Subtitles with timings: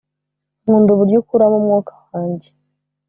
[0.63, 2.49] nkunda uburyo ukuramo umwuka wanjye.